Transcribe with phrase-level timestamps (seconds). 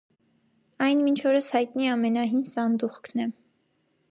[0.85, 3.31] Այն մինչ օրս հայտնի ամենահին սանդուղքն է։